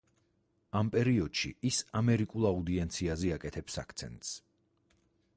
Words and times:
ამ 0.77 0.87
პერიოდში 0.93 1.51
ის 1.69 1.81
ამერიკულ 1.99 2.47
აუდიენციაზე 2.51 3.31
აკეთებს 3.35 3.77
აქცენტს. 3.83 4.33